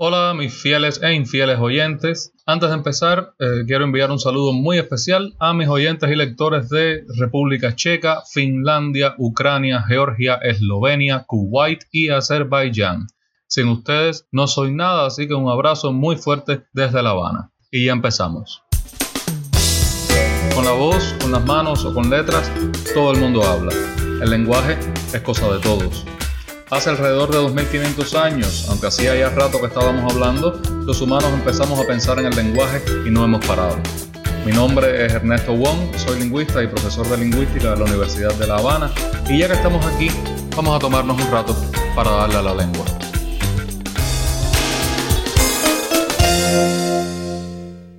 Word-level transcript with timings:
Hola 0.00 0.32
mis 0.32 0.54
fieles 0.54 1.02
e 1.02 1.12
infieles 1.12 1.58
oyentes. 1.58 2.32
Antes 2.46 2.68
de 2.68 2.76
empezar, 2.76 3.34
eh, 3.40 3.64
quiero 3.66 3.82
enviar 3.82 4.12
un 4.12 4.20
saludo 4.20 4.52
muy 4.52 4.78
especial 4.78 5.34
a 5.40 5.52
mis 5.52 5.66
oyentes 5.66 6.08
y 6.08 6.14
lectores 6.14 6.68
de 6.68 7.02
República 7.18 7.74
Checa, 7.74 8.22
Finlandia, 8.32 9.16
Ucrania, 9.18 9.82
Georgia, 9.88 10.36
Eslovenia, 10.36 11.24
Kuwait 11.26 11.82
y 11.90 12.10
Azerbaiyán. 12.10 13.08
Sin 13.48 13.66
ustedes 13.66 14.28
no 14.30 14.46
soy 14.46 14.72
nada, 14.72 15.04
así 15.04 15.26
que 15.26 15.34
un 15.34 15.50
abrazo 15.50 15.92
muy 15.92 16.14
fuerte 16.14 16.62
desde 16.72 17.02
La 17.02 17.10
Habana. 17.10 17.50
Y 17.72 17.86
ya 17.86 17.92
empezamos. 17.92 18.62
Con 20.54 20.64
la 20.64 20.74
voz, 20.74 21.16
con 21.20 21.32
las 21.32 21.44
manos 21.44 21.84
o 21.84 21.92
con 21.92 22.08
letras, 22.08 22.52
todo 22.94 23.10
el 23.10 23.18
mundo 23.18 23.42
habla. 23.42 23.72
El 24.22 24.30
lenguaje 24.30 24.78
es 25.12 25.20
cosa 25.22 25.52
de 25.52 25.58
todos. 25.58 26.06
Hace 26.70 26.90
alrededor 26.90 27.30
de 27.30 27.38
2500 27.38 28.14
años, 28.14 28.66
aunque 28.68 28.88
hacía 28.88 29.16
ya 29.16 29.30
rato 29.30 29.58
que 29.58 29.68
estábamos 29.68 30.12
hablando, 30.12 30.60
los 30.84 31.00
humanos 31.00 31.32
empezamos 31.32 31.80
a 31.80 31.86
pensar 31.86 32.18
en 32.18 32.26
el 32.26 32.36
lenguaje 32.36 32.82
y 33.06 33.10
no 33.10 33.24
hemos 33.24 33.42
parado. 33.46 33.78
Mi 34.44 34.52
nombre 34.52 35.06
es 35.06 35.14
Ernesto 35.14 35.54
Wong, 35.54 35.96
soy 35.96 36.20
lingüista 36.20 36.62
y 36.62 36.66
profesor 36.66 37.08
de 37.08 37.16
lingüística 37.16 37.70
de 37.70 37.78
la 37.78 37.84
Universidad 37.84 38.34
de 38.34 38.46
La 38.46 38.56
Habana 38.56 38.90
y 39.30 39.38
ya 39.38 39.46
que 39.46 39.54
estamos 39.54 39.82
aquí, 39.86 40.10
vamos 40.54 40.76
a 40.76 40.78
tomarnos 40.78 41.18
un 41.18 41.32
rato 41.32 41.56
para 41.96 42.10
darle 42.10 42.36
a 42.36 42.42
la 42.42 42.54
lengua. 42.54 42.84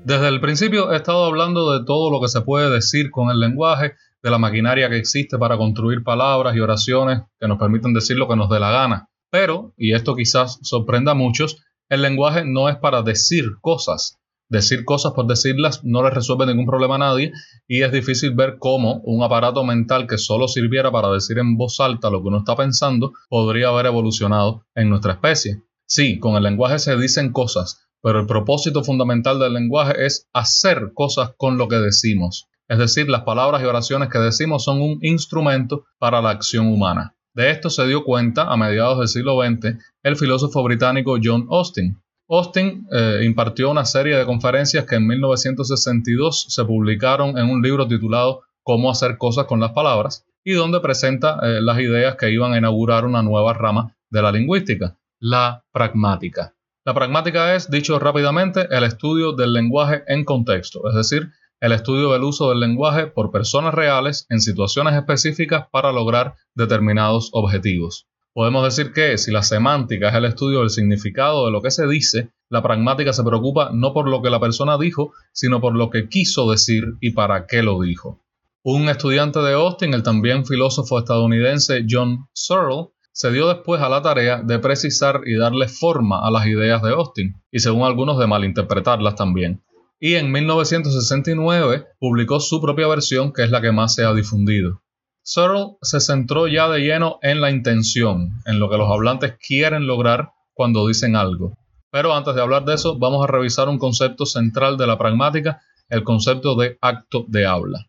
Desde 0.04 0.28
el 0.28 0.40
principio 0.42 0.92
he 0.92 0.96
estado 0.96 1.26
hablando 1.26 1.72
de 1.72 1.86
todo 1.86 2.12
lo 2.12 2.22
que 2.22 2.28
se 2.28 2.42
puede 2.42 2.70
decir 2.70 3.10
con 3.10 3.32
el 3.32 3.40
lenguaje 3.40 3.96
de 4.22 4.30
la 4.30 4.38
maquinaria 4.38 4.90
que 4.90 4.98
existe 4.98 5.38
para 5.38 5.58
construir 5.58 6.04
palabras 6.04 6.56
y 6.56 6.60
oraciones 6.60 7.22
que 7.40 7.48
nos 7.48 7.58
permiten 7.58 7.94
decir 7.94 8.18
lo 8.18 8.28
que 8.28 8.36
nos 8.36 8.50
dé 8.50 8.60
la 8.60 8.72
gana. 8.72 9.10
Pero, 9.32 9.74
y 9.78 9.94
esto 9.94 10.16
quizás 10.16 10.60
sorprenda 10.64 11.12
a 11.12 11.16
muchos, 11.16 11.64
el 11.90 12.02
lenguaje 12.02 12.44
no 12.46 12.70
es 12.70 12.78
para 12.78 13.02
decir 13.02 13.58
cosas. 13.62 14.20
Decir 14.50 14.84
cosas 14.84 15.14
por 15.14 15.28
decirlas 15.28 15.84
no 15.84 16.02
le 16.02 16.10
resuelve 16.10 16.48
ningún 16.48 16.66
problema 16.66 16.96
a 16.96 17.00
nadie 17.00 17.32
y 17.68 17.84
es 17.84 17.92
difícil 17.92 18.34
ver 18.34 18.58
cómo 18.58 19.00
un 19.04 19.22
aparato 19.22 19.64
mental 19.64 20.08
que 20.08 20.18
solo 20.18 20.48
sirviera 20.48 20.92
para 20.92 21.12
decir 21.12 21.38
en 21.38 21.56
voz 21.56 21.80
alta 21.80 22.10
lo 22.10 22.22
que 22.22 22.30
uno 22.30 22.40
está 22.40 22.56
pensando 22.56 23.14
podría 23.30 23.70
haber 23.70 23.86
evolucionado 23.86 24.66
en 24.74 24.90
nuestra 24.90 25.14
especie. 25.14 25.64
Sí, 25.86 26.18
con 26.18 26.36
el 26.36 26.44
lenguaje 26.44 26.80
se 26.80 26.98
dicen 26.98 27.32
cosas, 27.32 27.88
pero 28.02 28.20
el 28.20 28.26
propósito 28.26 28.84
fundamental 28.84 29.40
del 29.40 29.54
lenguaje 29.54 30.06
es 30.06 30.28
hacer 30.34 30.94
cosas 30.96 31.32
con 31.38 31.60
lo 31.60 31.68
que 31.68 31.76
decimos. 31.76 32.48
Es 32.70 32.78
decir, 32.78 33.10
las 33.10 33.24
palabras 33.24 33.64
y 33.64 33.66
oraciones 33.66 34.10
que 34.10 34.20
decimos 34.20 34.64
son 34.64 34.80
un 34.80 35.00
instrumento 35.02 35.86
para 35.98 36.22
la 36.22 36.30
acción 36.30 36.68
humana. 36.68 37.16
De 37.34 37.50
esto 37.50 37.72
se 37.72 37.88
dio 37.88 38.04
cuenta 38.04 38.44
a 38.44 38.58
mediados 38.58 39.00
del 39.00 39.08
siglo 39.08 39.42
XX 39.42 39.76
el 40.04 40.16
filósofo 40.16 40.64
británico 40.64 41.18
John 41.22 41.48
Austin. 41.50 42.00
Austin 42.30 42.86
eh, 42.92 43.22
impartió 43.26 43.72
una 43.72 43.86
serie 43.86 44.16
de 44.16 44.26
conferencias 44.26 44.86
que 44.86 44.96
en 44.96 45.08
1962 45.08 46.46
se 46.50 46.64
publicaron 46.64 47.40
en 47.40 47.50
un 47.50 47.64
libro 47.64 47.88
titulado 47.88 48.44
Cómo 48.62 48.92
hacer 48.92 49.18
cosas 49.18 49.46
con 49.46 49.60
las 49.60 49.72
palabras 49.72 50.28
y 50.44 50.54
donde 50.54 50.80
presenta 50.80 51.40
eh, 51.42 51.62
las 51.62 51.80
ideas 51.80 52.18
que 52.18 52.32
iban 52.32 52.54
a 52.54 52.60
inaugurar 52.60 53.04
una 53.04 53.24
nueva 53.24 53.54
rama 53.54 53.96
de 54.12 54.22
la 54.22 54.32
lingüística, 54.32 54.96
la 55.20 55.64
pragmática. 55.72 56.54
La 56.86 56.94
pragmática 56.94 57.56
es, 57.56 57.72
dicho 57.72 57.98
rápidamente, 57.98 58.68
el 58.70 58.84
estudio 58.84 59.34
del 59.34 59.54
lenguaje 59.54 60.04
en 60.08 60.24
contexto, 60.24 60.88
es 60.88 60.96
decir, 60.96 61.32
el 61.62 61.74
estudio 61.74 62.14
del 62.14 62.24
uso 62.24 62.50
del 62.50 62.62
lenguaje 62.62 63.08
por 63.08 63.32
personas 63.32 63.74
reales 63.74 64.26
en 64.30 64.40
situaciones 64.40 64.94
específicas 64.96 65.68
para 65.72 65.92
lograr 65.92 66.36
determinados 66.56 67.30
objetivos. 67.34 68.08
Podemos 68.34 68.64
decir 68.64 68.94
que 68.94 69.18
si 69.18 69.32
la 69.32 69.44
semántica 69.44 70.10
es 70.10 70.16
el 70.16 70.26
estudio 70.26 70.60
del 70.60 70.70
significado 70.70 71.46
de 71.46 71.52
lo 71.52 71.62
que 71.62 71.72
se 71.72 71.86
dice, 71.88 72.32
la 72.50 72.64
pragmática 72.64 73.12
se 73.12 73.24
preocupa 73.24 73.72
no 73.74 73.92
por 73.94 74.08
lo 74.08 74.22
que 74.22 74.30
la 74.30 74.40
persona 74.40 74.78
dijo, 74.78 75.12
sino 75.34 75.60
por 75.60 75.76
lo 75.76 75.90
que 75.90 76.08
quiso 76.08 76.50
decir 76.50 76.86
y 77.02 77.12
para 77.12 77.46
qué 77.46 77.62
lo 77.62 77.82
dijo. 77.82 78.22
Un 78.64 78.88
estudiante 78.88 79.40
de 79.40 79.54
Austin, 79.54 79.94
el 79.94 80.04
también 80.04 80.46
filósofo 80.46 81.00
estadounidense 81.00 81.86
John 81.90 82.28
Searle, 82.34 82.90
se 83.12 83.32
dio 83.32 83.50
después 83.50 83.82
a 83.82 83.90
la 83.90 84.02
tarea 84.02 84.42
de 84.42 84.60
precisar 84.60 85.22
y 85.26 85.36
darle 85.36 85.68
forma 85.68 86.26
a 86.26 86.32
las 86.32 86.46
ideas 86.46 86.82
de 86.82 86.92
Austin, 86.92 87.42
y 87.52 87.60
según 87.60 87.84
algunos 87.84 88.18
de 88.18 88.28
malinterpretarlas 88.28 89.16
también 89.16 89.62
y 90.00 90.16
en 90.16 90.32
1969 90.32 91.88
publicó 92.00 92.40
su 92.40 92.62
propia 92.62 92.88
versión 92.88 93.34
que 93.34 93.44
es 93.44 93.52
la 93.52 93.62
que 93.62 93.72
más 93.72 93.96
se 93.96 94.06
ha 94.06 94.14
difundido. 94.14 94.82
Searle 95.22 95.78
se 95.82 96.00
centró 96.00 96.48
ya 96.48 96.70
de 96.70 96.80
lleno 96.80 97.20
en 97.22 97.42
la 97.42 97.52
intención, 97.52 98.30
en 98.46 98.60
lo 98.60 98.70
que 98.70 98.78
los 98.78 98.90
hablantes 98.90 99.36
quieren 99.46 99.86
lograr 99.86 100.32
cuando 100.54 100.88
dicen 100.88 101.16
algo. 101.16 101.58
Pero 101.92 102.14
antes 102.14 102.34
de 102.36 102.42
hablar 102.42 102.66
de 102.66 102.76
eso, 102.76 102.98
vamos 102.98 103.24
a 103.24 103.32
revisar 103.32 103.68
un 103.68 103.78
concepto 103.78 104.26
central 104.26 104.78
de 104.78 104.88
la 104.88 104.98
pragmática, 104.98 105.62
el 105.90 106.04
concepto 106.04 106.56
de 106.56 106.78
acto 106.82 107.26
de 107.28 107.46
habla. 107.46 107.86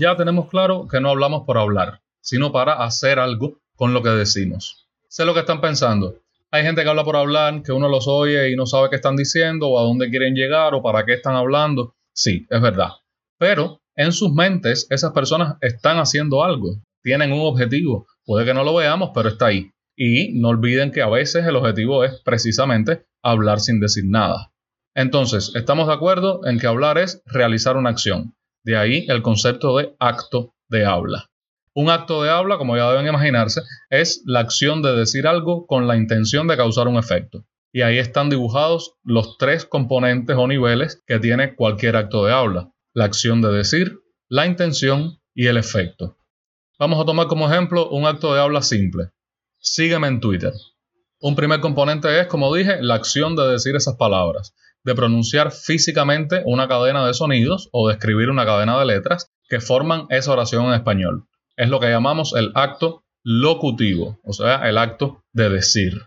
Ya 0.00 0.16
tenemos 0.16 0.48
claro 0.48 0.88
que 0.90 1.00
no 1.00 1.10
hablamos 1.10 1.44
por 1.46 1.58
hablar, 1.58 2.00
sino 2.20 2.50
para 2.50 2.82
hacer 2.82 3.18
algo 3.18 3.60
con 3.76 3.94
lo 3.94 4.02
que 4.02 4.08
decimos. 4.08 4.88
Sé 5.08 5.24
lo 5.24 5.34
que 5.34 5.40
están 5.40 5.60
pensando. 5.60 6.16
Hay 6.50 6.64
gente 6.64 6.82
que 6.82 6.88
habla 6.88 7.04
por 7.04 7.16
hablar, 7.16 7.62
que 7.62 7.72
uno 7.72 7.88
los 7.88 8.08
oye 8.08 8.50
y 8.50 8.56
no 8.56 8.66
sabe 8.66 8.90
qué 8.90 8.96
están 8.96 9.14
diciendo, 9.14 9.68
o 9.68 9.78
a 9.78 9.82
dónde 9.82 10.10
quieren 10.10 10.34
llegar, 10.34 10.74
o 10.74 10.82
para 10.82 11.04
qué 11.04 11.12
están 11.12 11.36
hablando. 11.36 11.94
Sí, 12.12 12.46
es 12.50 12.60
verdad. 12.60 12.90
Pero 13.38 13.80
en 13.94 14.12
sus 14.12 14.32
mentes 14.32 14.86
esas 14.90 15.12
personas 15.12 15.56
están 15.60 15.98
haciendo 15.98 16.42
algo, 16.42 16.80
tienen 17.02 17.32
un 17.32 17.42
objetivo. 17.42 18.06
Puede 18.24 18.44
que 18.44 18.54
no 18.54 18.64
lo 18.64 18.74
veamos, 18.74 19.10
pero 19.14 19.28
está 19.28 19.46
ahí. 19.46 19.70
Y 19.96 20.40
no 20.40 20.48
olviden 20.48 20.90
que 20.90 21.02
a 21.02 21.08
veces 21.08 21.46
el 21.46 21.56
objetivo 21.56 22.04
es 22.04 22.20
precisamente 22.24 23.04
hablar 23.22 23.60
sin 23.60 23.80
decir 23.80 24.04
nada. 24.06 24.50
Entonces, 24.94 25.52
estamos 25.54 25.86
de 25.86 25.94
acuerdo 25.94 26.40
en 26.46 26.58
que 26.58 26.66
hablar 26.66 26.98
es 26.98 27.22
realizar 27.26 27.76
una 27.76 27.90
acción. 27.90 28.34
De 28.62 28.76
ahí 28.76 29.06
el 29.08 29.22
concepto 29.22 29.76
de 29.76 29.94
acto 29.98 30.54
de 30.68 30.84
habla. 30.84 31.30
Un 31.74 31.88
acto 31.88 32.22
de 32.22 32.30
habla, 32.30 32.58
como 32.58 32.76
ya 32.76 32.90
deben 32.90 33.06
imaginarse, 33.06 33.62
es 33.88 34.22
la 34.26 34.40
acción 34.40 34.82
de 34.82 34.94
decir 34.94 35.26
algo 35.26 35.66
con 35.66 35.86
la 35.86 35.96
intención 35.96 36.46
de 36.46 36.56
causar 36.56 36.88
un 36.88 36.96
efecto. 36.96 37.44
Y 37.72 37.82
ahí 37.82 37.98
están 37.98 38.28
dibujados 38.28 38.94
los 39.04 39.38
tres 39.38 39.64
componentes 39.64 40.36
o 40.36 40.46
niveles 40.48 41.02
que 41.06 41.20
tiene 41.20 41.54
cualquier 41.54 41.96
acto 41.96 42.24
de 42.24 42.32
habla. 42.32 42.70
La 42.92 43.04
acción 43.04 43.40
de 43.40 43.50
decir, 43.50 43.98
la 44.28 44.46
intención 44.46 45.20
y 45.32 45.46
el 45.46 45.56
efecto. 45.56 46.16
Vamos 46.78 47.00
a 47.00 47.04
tomar 47.04 47.28
como 47.28 47.48
ejemplo 47.48 47.88
un 47.90 48.06
acto 48.06 48.34
de 48.34 48.40
habla 48.40 48.62
simple. 48.62 49.10
Sígueme 49.58 50.08
en 50.08 50.20
Twitter. 50.20 50.52
Un 51.20 51.36
primer 51.36 51.60
componente 51.60 52.20
es, 52.20 52.26
como 52.26 52.52
dije, 52.54 52.82
la 52.82 52.94
acción 52.94 53.36
de 53.36 53.46
decir 53.46 53.76
esas 53.76 53.96
palabras 53.96 54.54
de 54.84 54.94
pronunciar 54.94 55.52
físicamente 55.52 56.42
una 56.44 56.68
cadena 56.68 57.06
de 57.06 57.14
sonidos 57.14 57.68
o 57.72 57.88
de 57.88 57.94
escribir 57.94 58.30
una 58.30 58.44
cadena 58.44 58.78
de 58.78 58.86
letras 58.86 59.30
que 59.48 59.60
forman 59.60 60.06
esa 60.10 60.32
oración 60.32 60.66
en 60.66 60.74
español. 60.74 61.24
Es 61.56 61.68
lo 61.68 61.80
que 61.80 61.90
llamamos 61.90 62.34
el 62.34 62.52
acto 62.54 63.04
locutivo, 63.22 64.18
o 64.24 64.32
sea, 64.32 64.68
el 64.68 64.78
acto 64.78 65.24
de 65.32 65.50
decir. 65.50 66.02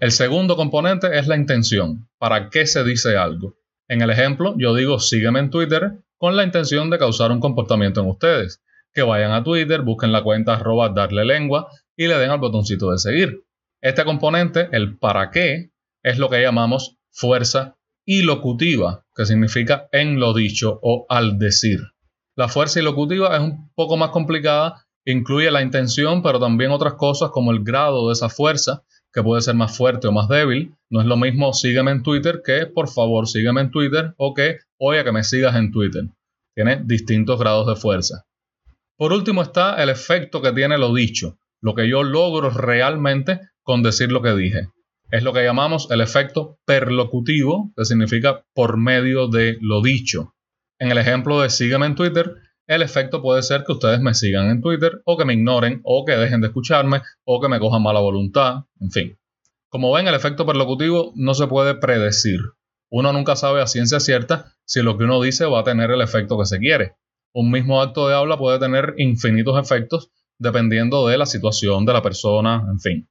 El 0.00 0.12
segundo 0.12 0.56
componente 0.56 1.18
es 1.18 1.26
la 1.26 1.36
intención. 1.36 2.08
¿Para 2.18 2.48
qué 2.48 2.66
se 2.66 2.82
dice 2.84 3.16
algo? 3.16 3.54
En 3.86 4.00
el 4.00 4.10
ejemplo, 4.10 4.54
yo 4.56 4.74
digo 4.74 4.98
sígueme 4.98 5.40
en 5.40 5.50
Twitter 5.50 5.92
con 6.16 6.36
la 6.36 6.44
intención 6.44 6.90
de 6.90 6.98
causar 6.98 7.32
un 7.32 7.40
comportamiento 7.40 8.00
en 8.00 8.08
ustedes. 8.08 8.62
Que 8.92 9.02
vayan 9.02 9.32
a 9.32 9.44
Twitter, 9.44 9.82
busquen 9.82 10.10
la 10.10 10.22
cuenta 10.22 10.54
arroba 10.54 10.88
darle 10.88 11.24
lengua 11.24 11.68
y 11.96 12.06
le 12.06 12.16
den 12.18 12.30
al 12.30 12.38
botoncito 12.38 12.90
de 12.90 12.98
seguir. 12.98 13.44
Este 13.80 14.04
componente, 14.04 14.68
el 14.72 14.98
para 14.98 15.30
qué, 15.30 15.70
es 16.02 16.18
lo 16.18 16.28
que 16.28 16.42
llamamos 16.42 16.96
fuerza 17.10 17.76
y 18.12 18.22
locutiva, 18.22 19.04
que 19.14 19.24
significa 19.24 19.88
en 19.92 20.18
lo 20.18 20.34
dicho 20.34 20.80
o 20.82 21.06
al 21.08 21.38
decir. 21.38 21.78
La 22.34 22.48
fuerza 22.48 22.80
ilocutiva 22.80 23.36
es 23.36 23.40
un 23.40 23.70
poco 23.76 23.96
más 23.96 24.10
complicada, 24.10 24.84
incluye 25.04 25.48
la 25.52 25.62
intención, 25.62 26.20
pero 26.20 26.40
también 26.40 26.72
otras 26.72 26.94
cosas 26.94 27.30
como 27.30 27.52
el 27.52 27.62
grado 27.62 28.08
de 28.08 28.14
esa 28.14 28.28
fuerza, 28.28 28.82
que 29.12 29.22
puede 29.22 29.42
ser 29.42 29.54
más 29.54 29.76
fuerte 29.76 30.08
o 30.08 30.12
más 30.12 30.28
débil. 30.28 30.74
No 30.90 31.00
es 31.00 31.06
lo 31.06 31.16
mismo 31.16 31.52
sígueme 31.52 31.92
en 31.92 32.02
Twitter 32.02 32.42
que 32.44 32.66
por 32.66 32.88
favor 32.88 33.28
sígueme 33.28 33.60
en 33.60 33.70
Twitter 33.70 34.12
o 34.16 34.34
que 34.34 34.58
oye 34.80 35.04
que 35.04 35.12
me 35.12 35.22
sigas 35.22 35.54
en 35.54 35.70
Twitter. 35.70 36.02
Tiene 36.56 36.82
distintos 36.84 37.38
grados 37.38 37.68
de 37.68 37.76
fuerza. 37.76 38.24
Por 38.96 39.12
último 39.12 39.40
está 39.40 39.80
el 39.80 39.88
efecto 39.88 40.42
que 40.42 40.50
tiene 40.50 40.78
lo 40.78 40.92
dicho, 40.92 41.38
lo 41.60 41.76
que 41.76 41.88
yo 41.88 42.02
logro 42.02 42.50
realmente 42.50 43.38
con 43.62 43.84
decir 43.84 44.10
lo 44.10 44.20
que 44.20 44.34
dije 44.34 44.66
es 45.10 45.22
lo 45.22 45.32
que 45.32 45.44
llamamos 45.44 45.90
el 45.90 46.00
efecto 46.00 46.58
perlocutivo, 46.64 47.72
que 47.76 47.84
significa 47.84 48.44
por 48.54 48.76
medio 48.76 49.28
de 49.28 49.58
lo 49.60 49.82
dicho. 49.82 50.34
En 50.78 50.90
el 50.90 50.98
ejemplo 50.98 51.40
de 51.40 51.50
sígueme 51.50 51.86
en 51.86 51.94
Twitter, 51.94 52.36
el 52.66 52.82
efecto 52.82 53.20
puede 53.20 53.42
ser 53.42 53.64
que 53.64 53.72
ustedes 53.72 54.00
me 54.00 54.14
sigan 54.14 54.48
en 54.48 54.60
Twitter 54.60 55.02
o 55.04 55.16
que 55.18 55.24
me 55.24 55.34
ignoren 55.34 55.80
o 55.82 56.04
que 56.04 56.16
dejen 56.16 56.40
de 56.40 56.46
escucharme 56.46 57.02
o 57.24 57.40
que 57.40 57.48
me 57.48 57.58
cojan 57.58 57.82
mala 57.82 58.00
voluntad, 58.00 58.64
en 58.80 58.90
fin. 58.92 59.18
Como 59.68 59.92
ven, 59.92 60.06
el 60.06 60.14
efecto 60.14 60.46
perlocutivo 60.46 61.12
no 61.16 61.34
se 61.34 61.48
puede 61.48 61.74
predecir. 61.74 62.40
Uno 62.90 63.12
nunca 63.12 63.36
sabe 63.36 63.60
a 63.60 63.66
ciencia 63.66 64.00
cierta 64.00 64.56
si 64.64 64.82
lo 64.82 64.96
que 64.96 65.04
uno 65.04 65.20
dice 65.20 65.46
va 65.46 65.60
a 65.60 65.64
tener 65.64 65.90
el 65.90 66.00
efecto 66.00 66.38
que 66.38 66.46
se 66.46 66.58
quiere. 66.58 66.94
Un 67.32 67.50
mismo 67.50 67.82
acto 67.82 68.08
de 68.08 68.14
habla 68.14 68.38
puede 68.38 68.58
tener 68.58 68.94
infinitos 68.98 69.58
efectos 69.60 70.10
dependiendo 70.38 71.06
de 71.06 71.18
la 71.18 71.26
situación 71.26 71.84
de 71.84 71.92
la 71.92 72.02
persona, 72.02 72.64
en 72.70 72.80
fin. 72.80 73.08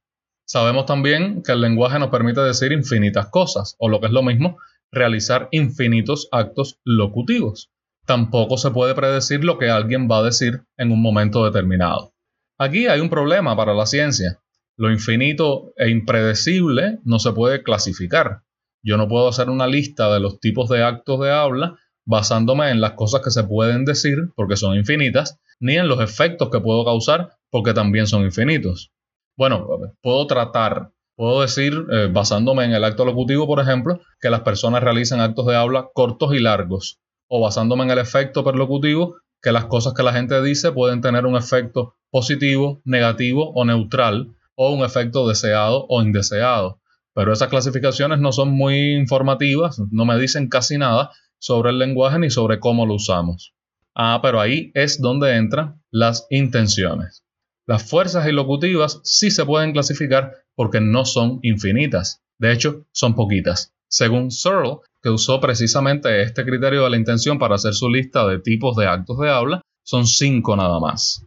Sabemos 0.52 0.84
también 0.84 1.44
que 1.44 1.52
el 1.52 1.60
lenguaje 1.60 2.00
nos 2.00 2.08
permite 2.08 2.40
decir 2.40 2.72
infinitas 2.72 3.28
cosas, 3.28 3.76
o 3.78 3.88
lo 3.88 4.00
que 4.00 4.06
es 4.06 4.12
lo 4.12 4.24
mismo, 4.24 4.58
realizar 4.90 5.46
infinitos 5.52 6.26
actos 6.32 6.80
locutivos. 6.84 7.70
Tampoco 8.04 8.58
se 8.58 8.72
puede 8.72 8.96
predecir 8.96 9.44
lo 9.44 9.58
que 9.58 9.70
alguien 9.70 10.08
va 10.10 10.18
a 10.18 10.22
decir 10.24 10.64
en 10.76 10.90
un 10.90 11.00
momento 11.00 11.44
determinado. 11.44 12.14
Aquí 12.58 12.88
hay 12.88 12.98
un 12.98 13.10
problema 13.10 13.56
para 13.56 13.74
la 13.74 13.86
ciencia. 13.86 14.40
Lo 14.76 14.90
infinito 14.90 15.72
e 15.76 15.88
impredecible 15.88 16.98
no 17.04 17.20
se 17.20 17.30
puede 17.30 17.62
clasificar. 17.62 18.42
Yo 18.82 18.96
no 18.96 19.06
puedo 19.06 19.28
hacer 19.28 19.50
una 19.50 19.68
lista 19.68 20.12
de 20.12 20.18
los 20.18 20.40
tipos 20.40 20.68
de 20.68 20.82
actos 20.82 21.20
de 21.20 21.30
habla 21.30 21.78
basándome 22.04 22.70
en 22.70 22.80
las 22.80 22.94
cosas 22.94 23.20
que 23.22 23.30
se 23.30 23.44
pueden 23.44 23.84
decir 23.84 24.16
porque 24.34 24.56
son 24.56 24.74
infinitas, 24.76 25.38
ni 25.60 25.76
en 25.76 25.86
los 25.86 26.00
efectos 26.00 26.50
que 26.50 26.58
puedo 26.58 26.84
causar 26.84 27.36
porque 27.50 27.72
también 27.72 28.08
son 28.08 28.24
infinitos. 28.24 28.90
Bueno, 29.40 29.66
puedo 30.02 30.26
tratar, 30.26 30.90
puedo 31.16 31.40
decir, 31.40 31.72
eh, 31.90 32.10
basándome 32.12 32.66
en 32.66 32.72
el 32.72 32.84
acto 32.84 33.06
locutivo, 33.06 33.46
por 33.46 33.58
ejemplo, 33.58 33.98
que 34.20 34.28
las 34.28 34.42
personas 34.42 34.82
realicen 34.82 35.18
actos 35.18 35.46
de 35.46 35.56
habla 35.56 35.88
cortos 35.94 36.34
y 36.34 36.40
largos, 36.40 37.00
o 37.26 37.40
basándome 37.40 37.84
en 37.84 37.90
el 37.92 38.00
efecto 38.00 38.44
perlocutivo, 38.44 39.16
que 39.40 39.50
las 39.50 39.64
cosas 39.64 39.94
que 39.94 40.02
la 40.02 40.12
gente 40.12 40.42
dice 40.42 40.72
pueden 40.72 41.00
tener 41.00 41.24
un 41.24 41.36
efecto 41.36 41.94
positivo, 42.10 42.82
negativo 42.84 43.50
o 43.54 43.64
neutral, 43.64 44.36
o 44.56 44.74
un 44.74 44.84
efecto 44.84 45.26
deseado 45.26 45.86
o 45.88 46.02
indeseado. 46.02 46.82
Pero 47.14 47.32
esas 47.32 47.48
clasificaciones 47.48 48.18
no 48.18 48.32
son 48.32 48.50
muy 48.50 48.92
informativas, 48.92 49.80
no 49.90 50.04
me 50.04 50.18
dicen 50.18 50.50
casi 50.50 50.76
nada 50.76 51.12
sobre 51.38 51.70
el 51.70 51.78
lenguaje 51.78 52.18
ni 52.18 52.28
sobre 52.28 52.60
cómo 52.60 52.84
lo 52.84 52.92
usamos. 52.92 53.54
Ah, 53.94 54.20
pero 54.20 54.38
ahí 54.38 54.70
es 54.74 55.00
donde 55.00 55.34
entran 55.34 55.80
las 55.90 56.26
intenciones. 56.28 57.24
Las 57.70 57.88
fuerzas 57.88 58.26
ilocutivas 58.26 59.00
sí 59.04 59.30
se 59.30 59.46
pueden 59.46 59.70
clasificar 59.70 60.32
porque 60.56 60.80
no 60.80 61.04
son 61.04 61.38
infinitas. 61.42 62.20
De 62.36 62.50
hecho, 62.50 62.84
son 62.90 63.14
poquitas. 63.14 63.72
Según 63.88 64.32
Searle, 64.32 64.78
que 65.00 65.08
usó 65.08 65.40
precisamente 65.40 66.20
este 66.20 66.44
criterio 66.44 66.82
de 66.82 66.90
la 66.90 66.96
intención 66.96 67.38
para 67.38 67.54
hacer 67.54 67.72
su 67.74 67.88
lista 67.88 68.26
de 68.26 68.40
tipos 68.40 68.76
de 68.76 68.88
actos 68.88 69.20
de 69.20 69.30
habla, 69.30 69.62
son 69.84 70.04
cinco 70.08 70.56
nada 70.56 70.80
más. 70.80 71.24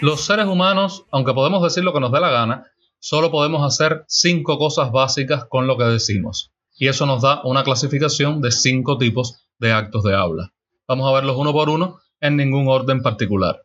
Los 0.00 0.22
seres 0.22 0.46
humanos, 0.46 1.04
aunque 1.10 1.34
podemos 1.34 1.62
decir 1.62 1.84
lo 1.84 1.92
que 1.92 2.00
nos 2.00 2.10
dé 2.10 2.20
la 2.20 2.30
gana, 2.30 2.64
solo 3.00 3.30
podemos 3.30 3.62
hacer 3.62 4.06
cinco 4.08 4.56
cosas 4.56 4.92
básicas 4.92 5.44
con 5.44 5.66
lo 5.66 5.76
que 5.76 5.84
decimos. 5.84 6.52
Y 6.74 6.88
eso 6.88 7.04
nos 7.04 7.20
da 7.20 7.42
una 7.44 7.64
clasificación 7.64 8.40
de 8.40 8.50
cinco 8.50 8.96
tipos 8.96 9.46
de 9.58 9.72
actos 9.72 10.02
de 10.02 10.16
habla. 10.16 10.54
Vamos 10.88 11.06
a 11.06 11.14
verlos 11.14 11.36
uno 11.36 11.52
por 11.52 11.68
uno 11.68 11.98
en 12.18 12.36
ningún 12.36 12.66
orden 12.68 13.02
particular. 13.02 13.60